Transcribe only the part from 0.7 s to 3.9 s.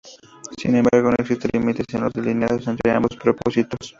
embargo, no existen límites bien delineados entre ambos propósitos.